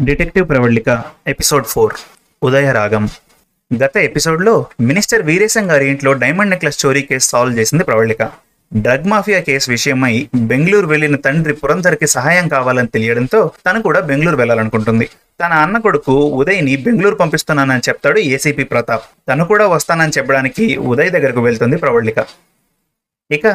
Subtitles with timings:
[0.00, 1.94] Detective Pravallika episode four
[2.42, 3.08] Udayaragam
[3.82, 8.30] గత ఎపిసోడ్లో minister Veeresham గారి ఇంట్లో డైమండ్ నెక్లెస్ చోరీ కేసు సాల్వ్ చేసింది ప్రవళిక.
[8.74, 15.08] డ్రగ్ మాఫియా కేసు విషయమై బెంగళూరు వెళ్ళిన తండ్రి పురంధర్కి సహాయం కావాలని తెలియడంతో తను కూడా బెంగళూరు వెళ్ళాలనుకుంటుంది.
[15.40, 19.04] తన అన్న కొడుకు ఉదయ్ని బెంగళూరు పంపిస్తున్నానని చెప్తాడు ఏసీపీ ప్రతాప్.
[19.28, 22.26] తను కూడా వస్తానని చెప్పడానికి ఉదయ్ దగ్గరకు వెళ్తుంది ప్రవళిక.
[23.30, 23.46] ఇక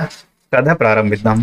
[0.56, 1.42] కథ ప్రారంభిద్దాం.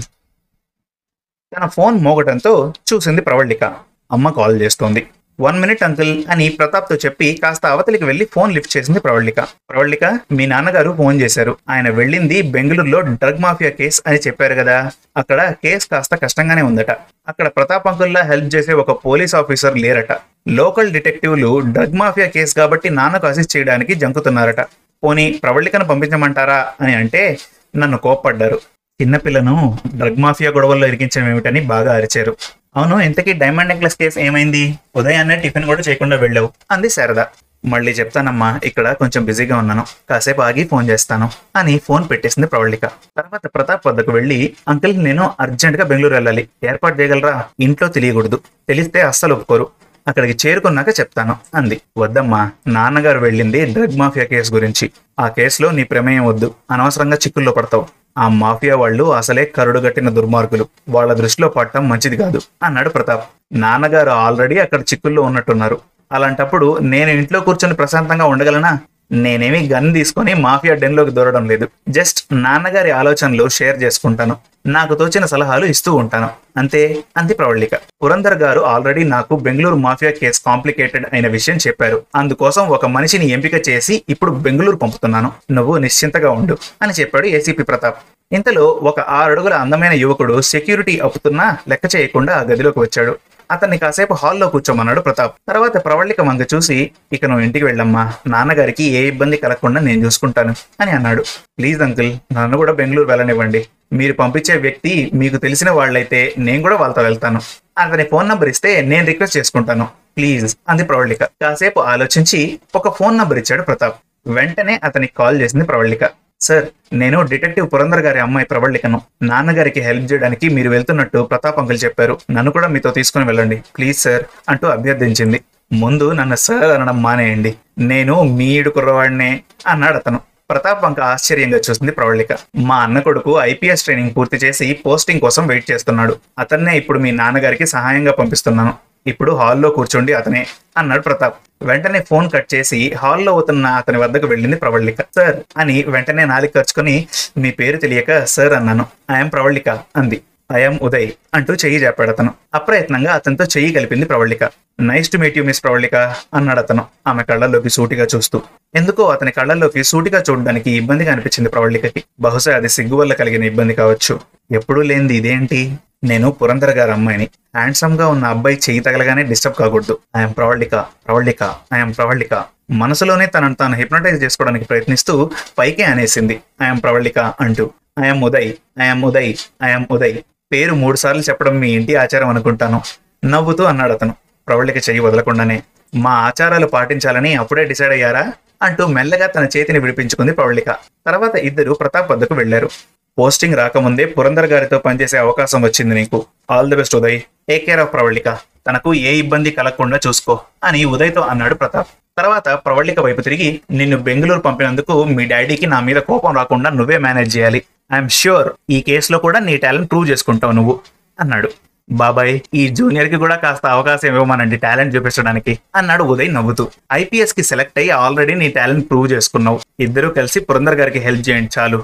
[1.56, 3.87] తన ఫోన్ మోగటంతో చూసింది ప్రవళిక.
[4.10, 5.06] అమ్మ కాల్ చేస్తోంది.
[5.40, 9.40] వన్ మినిట్ అంకుల్ అని ప్రతాప్తో చెప్పి కాస్త అవతలికి వెళ్ళి ఫోన్ లిఫ్ట్ చేసింది ప్రవళిక.
[9.40, 11.56] ప్రవళిక మీ నాన్నగారు ఫోన్ చేశారు.
[11.70, 14.90] ఆయన వెళ్ళింది బెంగళూరులో డ్రగ్ మాఫియా కేస్ అని చెప్పారు కదా.
[15.16, 16.90] అక్కడ కేస్ కాస్త కష్టంగానే ఉందట.
[17.28, 20.12] అక్కడ ప్రతాప్ అంకుల్లా హెల్ప్ చేసే ఒక పోలీస్ ఆఫీసర్ లేరట.
[20.48, 24.60] లోకల్ డిటెక్టివ్లు డ్రగ్ మాఫియా కేసు కాబట్టి నాన్నకు అసిస్ట్ చేయడానికి జంకుతున్నారట.
[25.04, 27.38] పోనీ ప్రవళికను పంపించమంటారా అని అంటే
[27.76, 28.60] నన్ను కోప్పడ్డారు.
[29.02, 32.36] చిన్నపిల్లను డ్రగ్ మాఫియా గొడవల్లో ఇరికించడం ఏమిటని బాగా అరిచారు.
[32.76, 34.78] అవును ఇంతకీ డైమండ్ నెక్లెస్ కేసు ఏమైంది?
[34.96, 36.50] ఉదయాన్నే టిఫిన్ కూడా చేయకుండా వెళ్ళావు.
[36.70, 37.24] అంది శారద.
[37.64, 39.86] మళ్ళీ చెప్తానమ్మా ఇక్కడ కొంచెం బిజీగా ఉన్నాను.
[40.10, 42.84] కాసేపు ఆగి ఫోన్ చేస్తాను అని ఫోన్ పెట్టేసింది ప్రవళిక.
[42.86, 46.48] తర్వాత ప్రతాప్ వద్దకు వెళ్ళి అంకిల్ నేను అర్జెంట్గా బెంగళూరు వెళ్ళాలి.
[46.64, 47.44] ఏర్పాటు చేయగలరా?
[47.60, 48.40] ఇంట్లో తెలియకూడదు.
[48.68, 49.68] తెలిస్తే అస్సలు ఒప్పుకోరు.
[50.08, 51.80] అక్కడికి చేరుకున్నాక చెప్తాను అంది.
[51.98, 54.90] వద్దమ్మా నాన్నగారు వెళ్ళింది డ్రగ్ మాఫియా కేసు గురించి.
[55.20, 56.54] ఆ కేసులో నీ ప్రమేయం వద్దు.
[56.70, 57.86] అనవసరంగా చిక్కుల్లో పడతావు.
[58.18, 60.66] ఆ మాఫియా వాళ్ళు అసలే కరుడుగట్టిన దుర్మార్గులు.
[60.88, 63.24] వాళ్ళ దృష్టిలో పడటం మంచిది కాదు అన్నాడు ప్రతాప్.
[63.52, 65.78] నాన్నగారు ఆల్రెడీ అక్కడ చిక్కుల్లో ఉన్నట్టున్నారు.
[66.12, 68.78] అలాంటప్పుడు నేను ఇంట్లో కూర్చొని ప్రశాంతంగా ఉండగలనా?
[69.12, 71.68] నేనేమి గన్ తీసుకొని మాఫియా డెన్లోకి దూరడం లేదు.
[71.88, 74.36] జస్ట్ నాన్నగారి ఆలోచనలు షేర్ చేసుకుంటాను.
[74.66, 76.28] నాకు తోచిన సలహాలు ఇస్తూ ఉంటాను.
[76.56, 77.74] అంతే అంది ప్రవళిక.
[77.74, 82.02] పురందర్ గారు ఆల్రెడీ నాకు బెంగళూరు మాఫియా కేసు కాంప్లికేటెడ్ అయిన విషయం చెప్పారు.
[82.16, 85.32] అందుకోసం ఒక మనిషిని ఎంపిక చేసి ఇప్పుడు బెంగళూరు పంపుతున్నాను.
[85.50, 87.98] నువ్వు నిశ్చింతగా ఉండు అని చెప్పాడు ఏసీపీ ప్రతాప్.
[88.32, 93.18] ఇంతలో ఒక ఆరు అడుగుల అందమైన యువకుడు సెక్యూరిటీ అప్పుతున్నా లెక్క చేయకుండా ఆ గదిలోకి వచ్చాడు.
[93.50, 95.36] అతన్ని కాసేపు హాల్లో కూర్చోమన్నాడు ప్రతాప్.
[95.48, 98.12] తర్వాత ప్రవళిక వంగ చూసి ఇక నువ్వు ఇంటికి వెళ్ళమ్మా.
[98.26, 101.24] నాన్నగారికి ఏ ఇబ్బంది కలగకుండా నేను చూసుకుంటాను అని అన్నాడు.
[101.58, 103.66] ప్లీజ్ అంకుల్ నన్ను కూడా బెంగళూరు వెళ్ళనివ్వండి.
[103.92, 107.40] మీరు పంపించే వ్యక్తి మీకు తెలిసిన వాళ్ళైతే నేను కూడా వాళ్ళతో వెళ్తాను.
[107.78, 109.88] అతని ఫోన్ నంబర్ ఇస్తే నేను రిక్వెస్ట్ చేసుకుంటాను.
[110.16, 111.24] ప్లీజ్ అంది ప్రవళిక.
[111.24, 113.96] కాసేపు ఆలోచించి ఒక ఫోన్ నంబర్ ఇచ్చాడు ప్రతాప్.
[114.26, 116.04] వెంటనే అతనికి కాల్ చేసింది ప్రవళిక.
[116.40, 122.18] సార్ నేను డిటెక్టివ్ పురందర్ గారి అమ్మాయి ప్రవళికను నాన్నగారికి హెల్ప్ చేయడానికి మీరు వెళ్తున్నట్టు ప్రతాప్ అంకుల్ చెప్పారు.
[122.30, 123.62] నన్ను కూడా మీతో తీసుకుని వెళ్ళండి.
[123.76, 125.40] ప్లీజ్ సార్ అంటూ అభ్యర్థించింది.
[125.72, 127.54] ముందు నన్ను సార్ అనడం మానేయండి.
[127.78, 130.20] నేను మీడు కుర్రవాడినే అన్నాడు అతను.
[130.50, 132.32] ప్రతాప్ అంక ఆశ్చర్యంగా చూసింది ప్రవళిక.
[132.56, 136.16] మా అన్న కొడుకు ఐపీఎస్ ట్రైనింగ్ పూర్తి చేసి పోస్టింగ్ కోసం వెయిట్ చేస్తున్నాడు.
[136.38, 138.74] అతన్నే ఇప్పుడు మీ నాన్నగారికి సహాయంగా పంపిస్తున్నాను.
[139.06, 141.36] ఇప్పుడు హాల్లో కూర్చోండి అతనే అన్నాడు ప్రతాప్.
[141.62, 145.00] వెంటనే ఫోన్ కట్ చేసి హాల్లో అవుతున్న అతని వద్దకు వెళ్ళింది ప్రవళిక.
[145.00, 148.86] సార్ అని వెంటనే నాలుగు ఖర్చుకొని మీ పేరు తెలియక సార్ అన్నాను.
[149.10, 150.20] ఐఎమ్ ప్రవళిక అంది.
[150.52, 152.34] ఐఎమ్ ఉదయ్ అంటూ చెయ్యి చెప్పాడు అతను.
[152.54, 154.44] అప్రయత్నంగా అతనితో చెయ్యి కలిపింది Pravalika.
[154.80, 155.94] Nice to meet you miss Pravalika
[156.34, 156.84] అన్నాడు అతను.
[157.06, 158.42] ఆమె కళ్ళల్లోకి సూటిగా చూస్తూ.
[158.74, 162.04] ఎందుకో అతని కళ్ళల్లోకి సూటిగా చూడడానికి ఇబ్బందిగా అనిపించింది ప్రవళికకి.
[162.20, 164.20] బహుశా అది సిగ్గు వల్ల కలిగిన ఇబ్బంది కావచ్చు.
[164.52, 165.72] ఎప్పుడూ లేనిది ఇదేంటి?
[166.04, 167.28] నేను పురంధర్ గారి అమ్మాయిని.
[167.56, 169.98] హ్యాండ్సమ్గా ఉన్న అబ్బాయి చెయ్యి తగలగానే డిస్టర్బ్ కాకూడదు.
[170.16, 172.44] I am Pravalika Pravalika I am Pravalika.
[172.70, 177.70] మనసులోనే తనను తాను హిప్నటైజ్ చేసుకోవడానికి ప్రయత్నిస్తూ పైకి అనేసింది ఐఎమ్ ప్రవళిక అంటూ.
[178.04, 180.16] I am Uday I am Uday I am Uday.
[180.52, 182.82] పేరు మూడు సార్లు చెప్పడం మీ ఇంటి ఆచారం అనుకుంటాను.
[183.24, 184.14] నవ్వుతూ అన్నాడు అతను.
[184.48, 185.62] ప్రవళిక చెయ్యి వదలకుండానే.
[185.94, 188.32] మా ఆచారాలు పాటించాలని అప్పుడే డిసైడ్ అయ్యారా?
[188.62, 190.70] అంటూ మెల్లగా తన చేతిని విడిపించుకుంది ప్రవళిక.
[191.06, 192.70] తర్వాత ఇద్దరు ప్రతాప్ వద్దకు వెళ్ళారు
[193.18, 196.18] పోస్టింగ్ రాకముందే పురందర్ గారితో పనిచేసే అవకాశం వచ్చింది నీకు.
[196.50, 197.18] All the best Uday.
[197.48, 198.28] Take care of Pravalika.
[198.66, 200.34] తనకు ఏ ఇబ్బంది కలగకుండా చూసుకో
[200.64, 201.90] అని ఉదయ్తో అన్నాడు ప్రతాప్.
[202.18, 207.36] తర్వాత ప్రవళిక వైపు తిరిగి నిన్ను బెంగళూరు పంపినందుకు మీ డాడీకి నా మీద కోపం రాకుండా నువ్వే మేనేజ్
[207.36, 207.60] చేయాలి.
[207.92, 210.80] ఐఎమ్ ష్యూర్ ఈ కేసులో కూడా నీ టాలెంట్ ప్రూవ్ చేసుకుంటావు నువ్వు
[211.20, 211.50] అన్నాడు.
[211.90, 216.64] బాబాయ్ ఈ జూనియర్కి కూడా కాస్త అవకాశం ఇవ్వమనండి టాలెంట్ చూపించడానికి అన్నాడు ఉదయ్ నవ్వుతూ.
[216.92, 219.60] ఐపీఎస్కి సెలెక్ట్ అయ్యి ఆల్రెడీ నీ టాలెంట్ ప్రూవ్ చేసుకున్నావు.
[219.80, 221.80] ఇద్దరూ కలిసి పురందర్ గారికి హెల్ప్ చేయండి చాలు.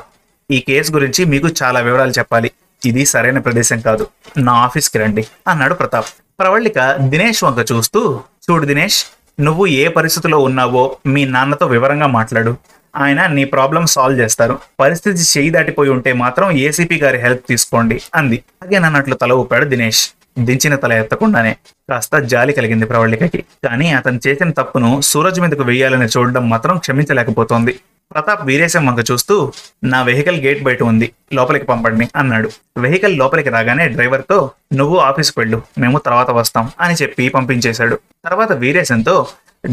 [0.50, 2.50] ఈ కేసు గురించి మీకు చాలా వివరాలు చెప్పాలి.
[2.86, 4.06] ఇది సరైన ప్రదేశం కాదు.
[4.38, 6.06] నా ఆఫీస్కి రండి అన్నాడు ప్రతాప్.
[6.40, 8.20] ప్రవళిక దినేష్ వంక చూస్తూ
[8.50, 9.04] చూడు దినేష్
[9.40, 12.56] నువ్వు ఏ పరిస్థితిలో ఉన్నావో మీ నాన్నతో వివరంగా మాట్లాడు.
[12.96, 14.58] ఆయన నీ ప్రాబ్లం సాల్వ్ చేస్తారు.
[14.80, 18.44] పరిస్థితి చేయి దాటిపోయి ఉంటే మాత్రం ఏసీపీ గారి హెల్ప్ తీసుకోండి అంది.
[18.76, 20.10] అన్నట్లు తల ఊపాడు దినేష్.
[20.38, 21.56] దించిన తల ఎత్తకుండానే.
[21.90, 23.44] కాస్త జాలి కలిగింది ప్రవళికకి.
[23.64, 27.80] కానీ అతను చేసిన తప్పును సూరజ్ మీదకు వెయ్యాలని చూడడం మాత్రం క్షమించలేకపోతోంది.
[28.12, 29.34] ప్రతాప్ వీరేశం వంక చూస్తూ
[29.92, 31.06] నా వెహికల్ గేట్ బయట ఉంది
[31.36, 32.48] లోపలికి పంపండి అన్నాడు.
[32.84, 34.38] వెహికల్ లోపలికి రాగానే డ్రైవర్తో
[34.80, 37.96] నువ్వు ఆఫీస్కి వెళ్ళు మేము తర్వాత వస్తాం అని చెప్పి పంపించేశాడు.
[38.26, 39.14] తర్వాత వీరేశంతో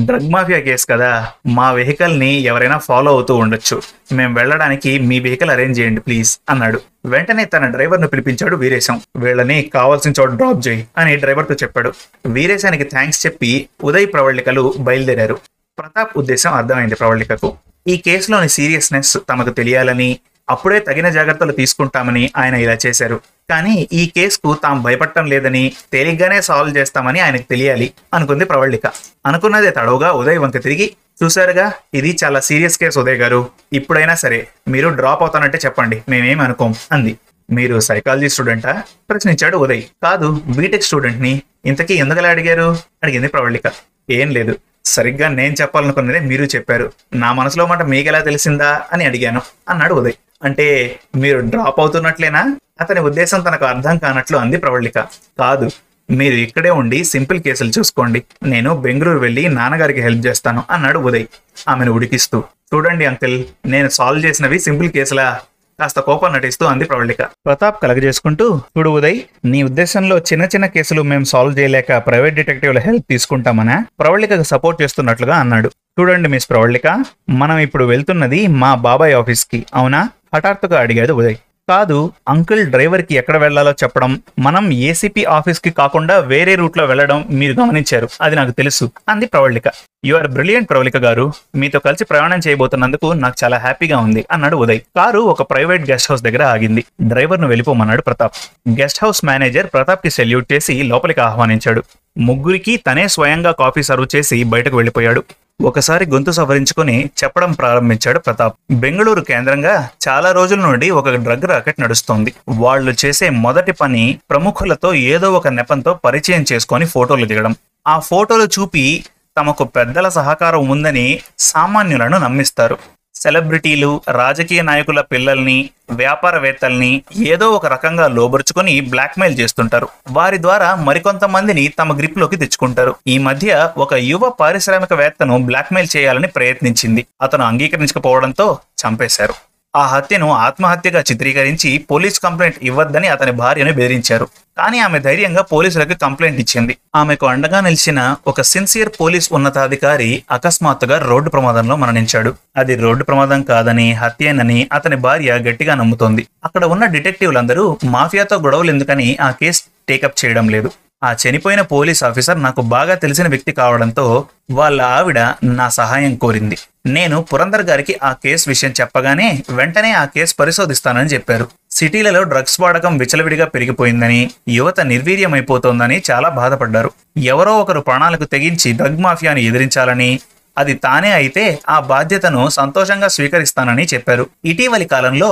[0.07, 1.10] డ్రగ్ మాఫియా కేసు కదా
[1.57, 3.78] మా వెహికల్ని ఎవరైనా ఫాలో అవుతూ ఉండొచ్చు.
[4.18, 6.80] మేము వెళ్ళడానికి మీ వెహికల్ అరేంజ్ చేయండి ప్లీజ్ అన్నాడు.
[7.13, 9.01] వెంటనే తన డ్రైవర్ను పిలిపించాడు వీరేశం.
[9.18, 11.92] వీళ్ళని కావాల్సిన చోట డ్రాప్ చేయి అని డ్రైవర్తో చెప్పాడు.
[12.38, 13.51] వీరేశానికి థ్యాంక్స్ చెప్పి
[13.89, 15.38] ఉదయ్ ప్రవళికలు బయలుదేరారు.
[15.80, 17.51] ప్రతాప్ ఉద్దేశం అర్థమైంది ప్రవళికకు.
[17.88, 20.19] ఈ కేసులోని సీరియస్నెస్ తమకు తెలియాలని
[20.50, 23.22] అప్పుడే తగిన జాగ్రత్తలు తీసుకుంటామని ఆయన ఇలా చేశారు.
[23.50, 28.92] కానీ ఈ కేసుకు తాము భయపడటం లేదని తేలిగ్గానే సాల్వ్ చేస్తామని ఆయనకు తెలియాలి అనుకుంది ప్రవళిక.
[29.25, 30.92] అనుకున్నదే తడవుగా ఉదయ్ వంక తిరిగి
[31.24, 33.48] చూశారుగా ఇది చాలా సీరియస్ కేసు ఉదయ్ గారు.
[33.74, 37.18] ఇప్పుడైనా సరే మీరు డ్రాప్ అవుతానంటే చెప్పండి మేమేం అనుకోం అంది.
[37.51, 39.84] మీరు సైకాలజీ స్టూడెంటా ప్రశ్నించాడు ఉదయ్.
[40.04, 42.77] కాదు బీటెక్ స్టూడెంట్ని ఇంతకీ ఎందుకలా అడిగారు?
[43.04, 43.72] అడిగింది ప్రవళిక.
[44.10, 44.56] ఏం లేదు.
[44.86, 46.92] సరిగ్గా నేను చెప్పాలనుకున్నదే మీరు చెప్పారు.
[47.13, 49.42] నా మనసులో మాట మీకెలా తెలిసిందా అని అడిగాను.
[49.69, 50.13] అన్నాడు ఉదయ్.
[50.44, 52.56] అంటే మీరు డ్రాప్ అవుతున్నట్లేనా?
[52.81, 55.00] అతని ఉద్దేశం తనకు అర్థం కానట్లు అంది ప్రవళిక.
[55.39, 55.69] కాదు
[56.12, 58.24] మీరు ఇక్కడే ఉండి సింపుల్ కేసులు చూసుకోండి.
[58.44, 61.25] నేను బెంగళూరు వెళ్ళి నాన్నగారికి హెల్ప్ చేస్తాను అన్నాడు ఉదయ్.
[61.68, 62.44] ఆమెను ఉడికిస్తూ.
[62.74, 65.39] చూడండి అంకిల్ నేను సాల్వ్ చేసినవి సింపుల్ కేసులా?
[65.81, 71.24] కాస్త కోపం నటిస్తూ అంది ప్రవళిక ప్రతాప్ కలగజేసుకుంటూ చూడు ఉదయ్ నీ ఉద్దేశంలో చిన్న చిన్న కేసులు మేము
[71.24, 73.78] సాల్వ్ చేయలేక ప్రైవేట్ డిటెక్టివ్ల హెల్ప్ తీసుకుంటామనా?
[74.00, 75.72] ప్రవళికకు సపోర్ట్ చేస్తున్నట్లుగా అన్నాడు.
[76.00, 76.88] చూడండి మిస్ ప్రవళిక
[77.30, 80.01] మనం ఇప్పుడు వెళ్తున్నది మా బాబాయ్ ఆఫీస్కి అవునా?
[80.36, 81.38] హఠాత్తుగా అడిగాడు ఉదయ్.
[81.69, 88.10] కాదు అంకుల్ డ్రైవర్కి ఎక్కడ వెళ్ళాలో చెప్పడం మనం ఏసీపీ ఆఫీస్కి కాకుండా వేరే రూట్లో వెళ్ళడం మీరు గమనించారు.
[88.22, 88.92] అది నాకు తెలుసు.
[89.10, 89.63] అంది Pravalika.
[90.06, 91.34] You are brilliant Pravalika garu.
[91.56, 94.80] మీతో కలిసి ప్రయాణం చేయబోతున్నందుకు నాకు చాలా హ్యాపీగా ఉంది అన్నాడు ఉదయ్.
[94.80, 96.86] కారు ఒక ప్రైవేట్ గెస్ట్ హౌస్ దగ్గర ఆగింది.
[97.02, 98.34] డ్రైవర్ను వెళ్ళిపోమన్నాడు ప్రతాప్.
[98.69, 101.84] గెస్ట్ హౌస్ మేనేజర్ ప్రతాప్కి సెల్యూట్ చేసి లోపలికి ఆహ్వానించాడు.
[102.18, 105.24] ముగ్గురికి తనే స్వయంగా కాఫీ సర్వ్ చేసి బయటకు వెళ్ళిపోయాడు.
[105.59, 108.56] ఒకసారి గొంతు సవరించుకొని చెప్పడం ప్రారంభించాడు ప్రతాప్.
[108.71, 112.33] బెంగళూరు కేంద్రంగా చాలా రోజుల నుండి ఒక డ్రగ్ రాకెట్ నడుస్తోంది.
[112.50, 117.56] వాళ్ళు చేసే మొదటి పని ప్రముఖులతో ఏదో ఒక నెపంతో పరిచయం చేసుకొని ఫోటోలు దిగడం.
[117.88, 119.06] ఆ ఫోటోలు చూపి
[119.38, 122.77] తమకు పెద్దల సహకారం ఉందని సామాన్యులను నమ్మిస్తారు.
[123.16, 129.88] సెలబ్రిటీలు రాజకీయ నాయకుల పిల్లల్ని వ్యాపారవేత్తల్ని ఏదో ఒక రకంగా లోబరుచుకొని బ్లాక్మెయిల్ చేస్తుంటారు.
[130.12, 132.96] వారి ద్వారా మరికొంతమందిని తమ గ్రిప్లోకి తెచ్చుకుంటారు.
[133.08, 137.06] ఈ మధ్య ఒక యువ పారిశ్రామికవేత్తను బ్లాక్మెయిల్ చేయాలని ప్రయత్నించింది.
[137.22, 139.34] అతను అంగీకరించకపోవడంతో చంపేశారు.
[139.75, 144.28] ఆ హత్యను ఆత్మహత్యగా చిత్రీకరించి పోలీస్ కంప్లైంట్ ఇవ్వద్దని అతని భార్యను బెదిరించారు.
[144.62, 146.74] కానీ ఆమె ధైర్యంగా పోలీసులకు కంప్లైంట్ ఇచ్చింది.
[146.96, 152.31] ఆమెకు అండగా నిలిచిన ఒక సిన్సియర్ పోలీస్ ఉన్నతాధికారి అకస్మాత్తుగా రోడ్డు ప్రమాదంలో మరణించాడు.
[152.58, 156.28] అది రోడ్డు ప్రమాదం కాదని హత్యేనని అతని భార్య గట్టిగా నమ్ముతోంది.
[156.44, 160.72] అక్కడ ఉన్న డిటెక్టివ్లందరూ మాఫియాతో గొడవలు ఎందుకని ఆ కేసు టేకప్ చేయడం లేదు.
[161.04, 164.06] ఆ చనిపోయిన పోలీస్ ఆఫీసర్ నాకు బాగా తెలిసిన వ్యక్తి కావడంతో
[164.52, 166.58] వాళ్ళ ఆవిడ నా సహాయం కోరింది.
[166.86, 171.48] నేను పురందర్ గారికి ఆ కేసు విషయం చెప్పగానే వెంటనే ఆ కేసు పరిశోధిస్తానని చెప్పారు.
[171.72, 174.20] సిటీలలో డ్రగ్స్ వాడకం విచలవిడిగా పెరిగిపోయిందని
[174.50, 176.90] యువత నిర్వీర్యమైపోతోందని చాలా బాధపడ్డారు.
[177.34, 180.12] ఎవరో ఒకరు ప్రాణాలకు తెగించి డ్రగ్ మాఫియాను ఎదిరించాలని
[180.58, 184.24] అది తానే అయితే ఆ బాధ్యతను సంతోషంగా స్వీకరిస్తానని చెప్పారు.
[184.46, 185.30] ఇటీవలి కాలంలో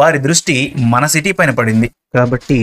[0.00, 0.56] వారి దృష్టి
[0.92, 1.88] మన సిటీ పైన పడింది.
[2.14, 2.58] కాబట్టి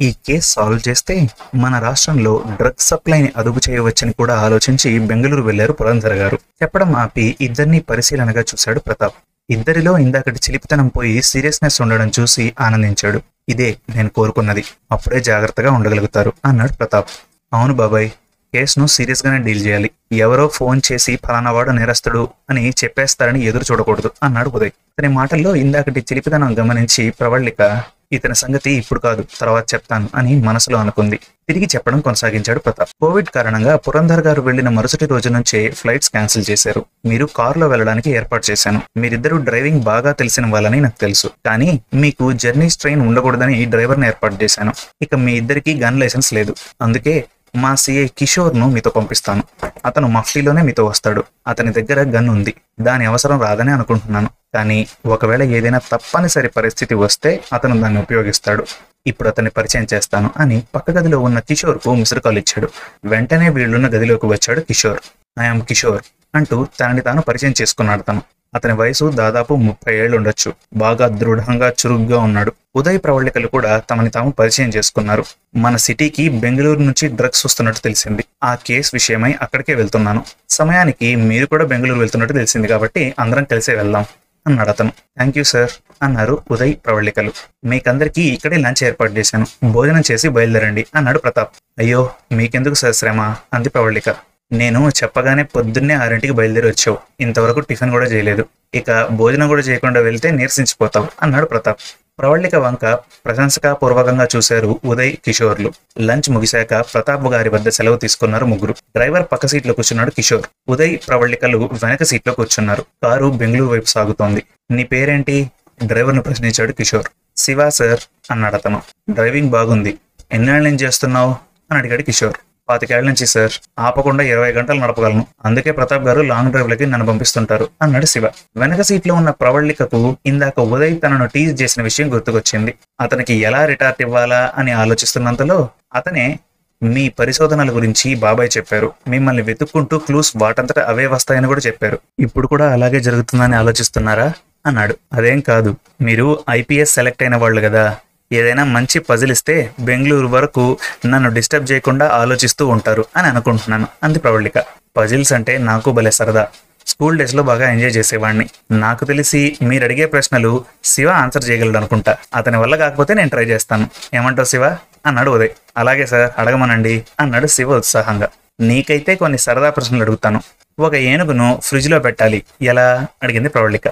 [0.00, 1.14] ఈ కేసు సాల్వ్ చేస్తే
[1.54, 6.38] మన రాష్ట్రంలో డ్రగ్స్ సప్లైని అదుపు చేయవచ్చని కూడా ఆలోచించి బెంగళూరు వెళ్ళారు పురంధర్ గారు.
[6.62, 9.16] చెప్పడం ఆపి ఇద్దరిని పరిశీలనగా చూశాడు ప్రతాప్.
[9.50, 13.22] ఇద్దరిలో ఇందాకటి చిలిపితనం పోయి సీరియస్నెస్ ఉండడం చూసి ఆనందించాడు.
[13.48, 14.64] ఇదే నేను కోరుకున్నది.
[14.92, 17.08] అప్పుడే జాగ్రత్తగా ఉండగలుగుతారు అన్నాడు ప్రతాప్.
[17.52, 18.10] అవును బాబాయ్
[18.54, 19.90] కేసును సీరియస్గానే డీల్ చేయాలి.
[20.12, 24.68] ఎవరో ఫోన్ చేసి ఫలానావాడు నేరస్తుడు అని చెప్పేస్తారని ఎదురు చూడకూడదు అన్నాడు ఉదయ్.
[24.68, 27.82] అతని మాటల్లో ఇందాకటి చిలిపితనం గమనించి ప్రవళిక
[28.14, 31.16] ఇతని సంగతి ఇప్పుడు కాదు తర్వాత చెప్తాను అని మనసులో అనుకుంది.
[31.48, 32.90] తిరిగి చెప్పడం కొనసాగించాడు ప్రతాప్.
[33.00, 36.84] కోవిడ్ కారణంగా పురంధర్ గారు వెళ్ళిన మరుసటి రోజు నుంచే ఫ్లైట్స్ క్యాన్సిల్ చేశారు.
[37.06, 38.82] మీరు కారులో వెళ్ళడానికి ఏర్పాటు చేశాను.
[38.96, 41.30] మీరిద్దరూ డ్రైవింగ్ బాగా తెలిసిన వాళ్ళని నాకు తెలుసు.
[41.46, 44.72] కానీ మీకు జర్నీ ట్రైన్ ఉండకూడదని డ్రైవర్ని ఏర్పాటు చేశాను.
[45.02, 46.54] ఇక మీ ఇద్దరికి గన్ లైసెన్స్ లేదు.
[46.82, 47.24] అందుకే
[47.56, 49.42] మా సిఐ కిషోర్ను మీతో పంపిస్తాను.
[49.84, 51.24] అతను మఫ్టీలోనే మీతో వస్తాడు.
[51.46, 52.54] అతని దగ్గర గన్ ఉంది.
[52.80, 54.30] దాని అవసరం రాదని అనుకుంటున్నాను.
[54.54, 58.64] కానీ ఒకవేళ ఏదైనా తప్పనిసరి పరిస్థితి వస్తే అతను దాన్ని ఉపయోగిస్తాడు.
[59.06, 62.68] ఇప్పుడు అతన్ని పరిచయం చేస్తాను అని పక్క గదిలో ఉన్న కిషోర్కు మిస్డ్ కాల్ ఇచ్చాడు.
[63.04, 65.00] వెంటనే వీళ్ళున్న గదిలోకి వచ్చాడు కిషోర్.
[65.40, 66.02] ఐఎమ్ కిషోర్.
[66.34, 68.22] అంటూ తనని తాను పరిచయం చేసుకున్నాడు తను.
[68.54, 70.52] అతని వయసు దాదాపు ముప్పై ఏళ్ళు ఉండొచ్చు.
[70.74, 72.52] బాగా దృఢంగా చురుగ్గా ఉన్నాడు.
[72.76, 75.24] ఉదయ్ ప్రవళికలు కూడా తమని తాము పరిచయం చేసుకున్నారు.
[75.56, 78.24] మన సిటీకి బెంగళూరు నుంచి డ్రగ్స్ వస్తున్నట్టు తెలిసింది.
[78.44, 80.24] ఆ కేసు విషయమై అక్కడికే వెళ్తున్నాను.
[80.48, 84.04] సమయానికి మీరు కూడా బెంగళూరు వెళ్తున్నట్టు తెలిసింది కాబట్టి అందరం కలిసే వెళ్దాం
[84.46, 84.90] అన్నాడు అతను.
[84.90, 85.70] థ్యాంక్ యూ సార్
[86.02, 87.32] అన్నారు ఉదయ్ ప్రవళికలు.
[87.64, 89.46] మీకందరికీ ఇక్కడే లంచ్ ఏర్పాటు చేశాను.
[89.70, 91.50] భోజనం చేసి బయలుదేరండి అన్నాడు ప్రతాప్.
[91.78, 93.36] అయ్యో మీకెందుకు సార్ శ్రమ?
[93.54, 94.14] అంది ప్రవళిక.
[94.52, 96.98] నేను చెప్పగానే పొద్దున్నే ఆరింటికి బయలుదేరి వచ్చావు.
[97.20, 98.44] ఇంతవరకు టిఫిన్ కూడా చేయలేదు.
[98.74, 101.78] ఇక భోజనం కూడా చేయకుండా వెళ్తే నీరసించిపోతావు అన్నాడు ప్రతాప్.
[102.18, 105.72] ప్రవళిక వంక ప్రశంసకాపూర్వకంగా చూశారు ఉదయ్ కిషోర్లు.
[106.00, 108.72] లంచ్ ముగిశాక ప్రతాప్ గారి వద్ద సెలవు తీసుకున్నారు ముగ్గురు.
[108.72, 110.46] డ్రైవర్ పక్క సీట్లో కూర్చున్నాడు కిషోర్.
[110.68, 112.84] ఉదయ్ ప్రవళికలు వెనక సీట్లో కూర్చున్నారు.
[113.02, 114.42] కారు బెంగళూరు వైపు సాగుతోంది.
[114.70, 115.50] నీ పేరేంటి?
[115.84, 117.06] డ్రైవర్ను ప్రశ్నించాడు కిషోర్.
[117.36, 118.82] శివా సార్ అన్నాడు అతను.
[119.10, 119.98] డ్రైవింగ్ బాగుంది.
[120.32, 121.34] ఎన్నేళ్ళ నుంచి చేస్తున్నావు?
[121.70, 122.36] అని అడిగాడు కిషోర్.
[122.68, 125.26] పాతికేళ్ళ నుంచి సార్ ఆపకుండా ఇరవై గంటలు నడపగలను.
[125.44, 128.26] అందుకే ప్రతాప్ గారు లాంగ్ డ్రైవ్ లకి నన్ను పంపిస్తుంటారు అన్నాడు శివ.
[128.56, 132.74] వెనక సీట్లో ఉన్న ప్రవళికకు ఇందాక ఉదయ్ తనను టీజ్ చేసిన విషయం గుర్తుకొచ్చింది.
[133.00, 134.52] అతనికి ఎలా రిటార్ట్ ఇవ్వాలా?
[134.56, 136.38] అని ఆలోచిస్తున్నంతలో అతనే
[136.82, 138.92] మీ పరిశోధనల గురించి బాబాయ్ చెప్పారు.
[139.08, 141.98] మిమ్మల్ని వెతుక్కుంటూ క్లూస్ వాటంతట అవే వస్తాయని కూడా చెప్పారు.
[142.18, 144.32] ఇప్పుడు కూడా అలాగే జరుగుతుందని ఆలోచిస్తున్నారా?
[144.66, 144.96] అన్నాడు.
[145.12, 145.74] అదేం కాదు.
[146.02, 147.96] మీరు ఐపీఎస్ సెలెక్ట్ అయిన వాళ్ళు కదా.
[148.34, 153.86] ఏదైనా మంచి పజిల్ ఇస్తే బెంగళూరు వరకు నన్ను డిస్టర్బ్ చేయకుండా ఆలోచిస్తూ ఉంటారు అని అనుకుంటున్నాను.
[154.02, 154.52] అంది ప్రవళిక
[154.96, 156.48] పజిల్స్ అంటే నాకు భలే సరదా.
[156.86, 162.16] స్కూల్ డేస్లో బాగా ఎంజాయ్ చేసేవాడిని నాకు తెలిసి మీరు అడిగే ప్రశ్నలు శివ ఆన్సర్ చేయగలడు అనుకుంటా.
[162.34, 163.90] అతని వల్ల కాకపోతే నేను ట్రై చేస్తాను.
[164.14, 164.66] ఏమంటావు శివ?
[165.06, 165.48] అన్నాడు ఉదయ్.
[165.76, 168.28] అలాగే సార్ అడగమనండి అన్నాడు శివ ఉత్సాహంగా.
[168.60, 170.42] నీకైతే కొన్ని సరదా ప్రశ్నలు అడుగుతాను.
[170.78, 172.42] ఒక ఏనుగును ఫ్రిడ్జ్లో పెట్టాలి.
[172.62, 173.06] ఎలా?
[173.22, 173.82] అడిగింది ప్రవళిక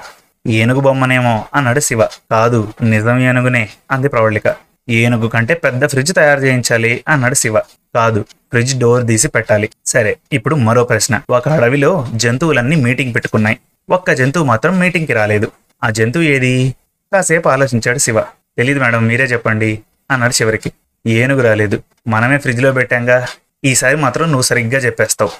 [0.46, 2.06] ఏనుగు బొమ్మనేమో అన్నాడు శివ.
[2.06, 4.54] కాదు నిజం ఏనుగునే అంది ప్రవళిక.
[4.88, 7.58] ఏనుగు కంటే పెద్ద ఫ్రిడ్జ్ తయారు చేయించాలి అన్నాడు శివ.
[7.94, 9.70] కాదు ఫ్రిడ్జ్ డోర్ తీసి పెట్టాలి.
[9.86, 11.20] సరే ఇప్పుడు మరో ప్రశ్న.
[11.30, 13.58] ఒక అడవిలో జంతువులన్నీ మీటింగ్ పెట్టుకున్నాయి.
[13.90, 15.52] ఒక్క జంతువు మాత్రం మీటింగ్కి రాలేదు.
[15.84, 16.74] ఆ జంతువు ఏది?
[17.12, 18.20] కాసేపు ఆలోచించాడు శివ.
[18.22, 19.78] తెలీదు మేడం మీరే చెప్పండి
[20.10, 20.72] అన్నాడు చివరికి.
[21.06, 21.82] ఏనుగు రాలేదు.
[22.08, 23.26] మనమే ఫ్రిడ్జ్లో పెట్టాంగా?
[23.64, 25.30] ఈసారి మాత్రం నువ్వు సరిగ్గా చెప్పేస్తావు.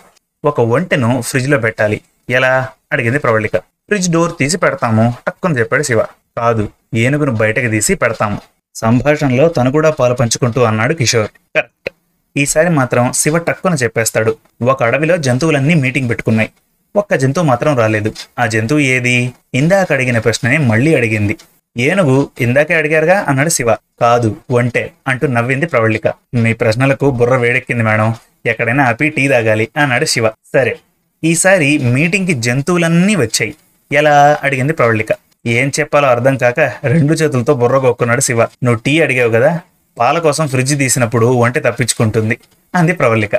[0.45, 2.01] ఒక ఒంటెను ఫ్రిడ్జ్లో పెట్టాలి.
[2.31, 2.69] ఎలా?
[2.93, 3.53] అడిగింది ప్రవళిక.
[3.89, 5.15] ఫ్రిడ్జ్ డోర్ తీసి పెడతాము.
[5.27, 6.03] టక్కుని చెప్పాడు శివ.
[6.37, 8.41] కాదు ఏనుగును బయటకు తీసి పెడతాము.
[8.75, 11.29] సంభాషణలో తను కూడా పాలు పంచుకుంటూ అన్నాడు కిషోర్.
[11.29, 11.91] కరెక్ట్.
[12.37, 14.37] ఈసారి మాత్రం శివ టక్కున చెప్పేస్తాడు.
[14.63, 16.51] ఒక అడవిలో జంతువులన్నీ మీటింగ్ పెట్టుకున్నాయి.
[16.97, 18.15] ఒక్క జంతువు మాత్రం రాలేదు.
[18.39, 19.33] ఆ జంతువు ఏది?
[19.55, 21.37] ఇందాక అడిగిన ప్రశ్ననే మళ్ళీ అడిగింది.
[21.79, 23.25] ఏనుగు ఇందాకే అడిగారుగా?
[23.29, 23.75] అన్నాడు శివ.
[23.75, 26.13] కాదు ఒంటే అంటూ నవ్వింది ప్రవళిక.
[26.35, 28.15] మీ ప్రశ్నలకు బుర్ర వేడెక్కింది మేడం.
[28.47, 30.29] ఎక్కడైనా ఆపి టీ తాగాలి అన్నాడు శివ.
[30.29, 30.79] సరే.
[31.25, 33.55] ఈసారి మీటింగ్కి జంతువులన్నీ వచ్చాయి.
[33.93, 35.09] ఎలా అడిగింది ప్రవళిక
[35.47, 38.43] ఏం చెప్పాలో అర్థం కాక రెండు చేతులతో బుర్ర కొక్కున్నాడు శివ.
[38.43, 39.61] నువ్వు టీ అడిగావు కదా
[39.99, 42.39] పాల కోసం ఫ్రిడ్జ్ తీసినప్పుడు వంట తప్పించుకుంటుంది
[42.75, 43.31] అంది ప్రవళిక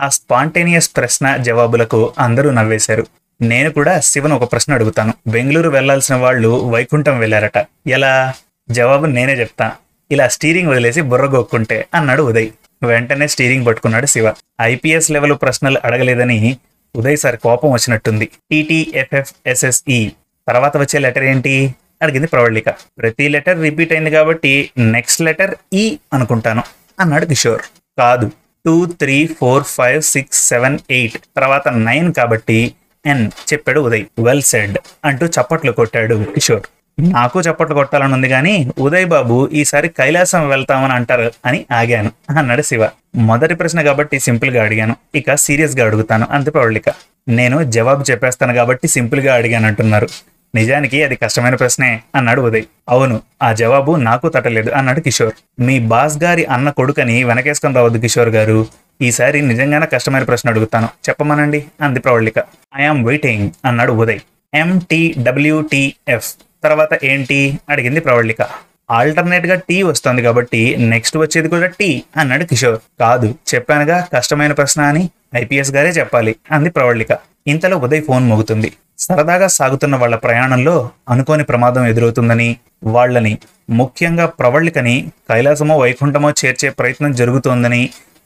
[0.00, 3.06] ఆ స్పాంటేనియస్ ప్రశ్న జవాబులకు అందరూ నవ్వేశారు.
[3.42, 5.14] నేను కూడా శివను ఒక ప్రశ్న అడుగుతాను.
[5.26, 8.34] బెంగళూరు వెళ్ళాల్సిన వాళ్ళు వైకుంఠం వెళ్ళారట ఎలా?
[8.70, 9.72] జవాబు నేనే చెప్తా.
[10.10, 12.48] ఇలా స్టీరింగ్ వదిలేసి బుర్ర గొక్కుంటే అన్నాడు ఉదయ్.
[12.82, 14.34] వెంటనే స్టీరింగ్ పట్టుకున్నాడు శివ.
[14.60, 16.56] ఐపీఎస్ లెవెల్ ప్రశ్నలు అడగలేదని
[16.96, 18.26] ఉదయ్ సార్ కోపం వచ్చినట్టుంది.
[18.50, 20.12] టీటీఎఫ్ఎఫ్ఎస్ఎస్ఈ
[20.48, 21.74] తర్వాత వచ్చే లెటర్ ఏంటి?
[22.02, 22.68] అడిగింది ప్రవళిక.
[22.70, 26.62] ప్రతి లెటర్ రిపీట్ అయింది కాబట్టి నెక్స్ట్ లెటర్ ఈ అనుకుంటాను
[27.00, 27.62] అన్నాడు కిషోర్.
[27.98, 28.30] కాదు.
[28.66, 31.18] Two three four five six seven eight.
[31.36, 32.74] తర్వాత నైన్ కాబట్టి
[33.06, 34.04] ఎన్ చెప్పాడు ఉదయ్.
[34.18, 36.62] వెల్ సెడ్ అంటూ చప్పట్లు కొట్టాడు కిషోర్.
[37.00, 42.12] నాకు చప్పట్లు కొట్టాలని ఉంది కానీ ఉదయ్ బాబు ఈసారి కైలాసం వెళ్తామని అంటారు అని ఆగాను.
[42.38, 42.88] అన్నాడు శివ.
[43.16, 44.96] మొదటి ప్రశ్న కాబట్టి సింపుల్గా అడిగాను.
[45.14, 46.26] ఇక సీరియస్గా అడుగుతాను.
[46.30, 46.88] అంతే పౌళిక
[47.28, 50.08] నేను జవాబు చెప్పేస్తాను కాబట్టి సింపుల్గా అడిగాను అంటున్నారు.
[50.54, 52.62] నిజానికి అది కష్టమైన ప్రశ్నే అన్నాడు ఉదయ్.
[52.88, 55.34] అవును ఆ జవాబు నాకు తట్టలేదు అన్నాడు కిషోర్.
[55.60, 58.66] మీ బాస్ గారి అన్న కొడుకని వెనకేసుకొని రావద్దు కిషోర్ గారు.
[59.02, 60.88] ఈసారి నిజంగానే కష్టమైన ప్రశ్న అడుగుతాను.
[61.08, 62.38] చెప్పమనండి అంది ప్రవళిక
[62.76, 64.20] ఐఆమ్ వెయిటింగ్ అన్నాడు ఉదయ్.
[64.54, 66.34] ఎంటీడబ్ల్యూటీఎఫ్
[66.66, 67.38] తర్వాత ఏంటి?
[67.70, 68.42] అడిగింది ప్రవళిక.
[68.90, 70.60] ఆల్టర్నేట్గా టీ వస్తుంది కాబట్టి
[70.92, 72.78] నెక్స్ట్ వచ్చేది కూడా టీ అన్నాడు కిషోర్.
[73.00, 75.02] కాదు చెప్పానుగా కష్టమైన ప్రశ్న అని
[75.36, 77.12] ఐపీఎస్ గారే చెప్పాలి అంది ప్రవళిక.
[77.46, 78.70] ఇంతలో ఉదయ్ ఫోన్ మోగుతుంది.
[78.98, 80.74] సరదాగా సాగుతున్న వాళ్ళ ప్రయాణంలో
[81.08, 82.48] అనుకోని ప్రమాదం ఎదురవుతుందని
[82.84, 83.32] వాళ్ళని
[83.70, 84.94] ముఖ్యంగా ప్రవళికని
[85.30, 87.82] కైలాసమో వైకుంఠమో చేర్చే ప్రయత్నం జరుగుతోందని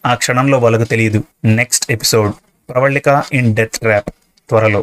[0.07, 1.21] ఆ క్షణంలో వాళ్ళకు తెలియదు.
[1.45, 2.33] Next episode
[2.69, 4.11] Pravalika in death trap
[4.49, 4.83] త్వరలో.